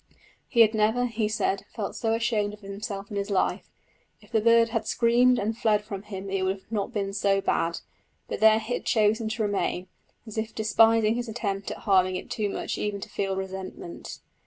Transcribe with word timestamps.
He 0.47 0.61
had 0.61 0.73
never, 0.73 1.05
he 1.05 1.27
said, 1.29 1.63
felt 1.75 1.95
so 1.95 2.15
ashamed 2.15 2.55
of 2.55 2.61
himself 2.61 3.11
in 3.11 3.17
his 3.17 3.29
life! 3.29 3.69
If 4.19 4.31
the 4.31 4.41
bird 4.41 4.69
had 4.69 4.87
screamed 4.87 5.37
and 5.37 5.55
fled 5.55 5.83
from 5.83 6.01
him 6.01 6.27
it 6.31 6.41
would 6.41 6.63
not 6.71 6.87
have 6.87 6.93
been 6.95 7.13
so 7.13 7.39
bad, 7.39 7.81
but 8.27 8.39
there 8.39 8.55
it 8.55 8.61
had 8.63 8.83
chosen 8.83 9.29
to 9.29 9.43
remain, 9.43 9.89
as 10.25 10.39
if 10.39 10.55
despising 10.55 11.13
his 11.13 11.29
attempt 11.29 11.69
at 11.69 11.77
harming 11.77 12.15
it 12.15 12.31
too 12.31 12.49
much 12.49 12.79
even 12.79 12.99
to 12.99 13.09
feel 13.09 13.35
resentment. 13.35 14.17